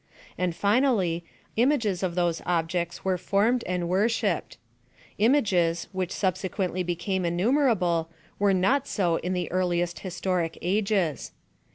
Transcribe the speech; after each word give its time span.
And, 0.35 0.55
finally, 0.55 1.23
images 1.57 2.01
of 2.01 2.15
those 2.15 2.41
objects 2.43 3.05
were 3.05 3.19
formed 3.19 3.63
and 3.67 3.87
worship 3.87 4.49
ped. 4.49 4.57
Images, 5.19 5.87
which 5.91 6.11
subsequently 6.11 6.81
became 6.81 7.21
innu 7.21 7.49
merable, 7.53 8.07
were 8.39 8.51
not 8.51 8.87
so 8.87 9.17
in 9.17 9.33
the 9.33 9.51
earliest 9.51 9.99
historic 9.99 10.57
ages. 10.63 11.33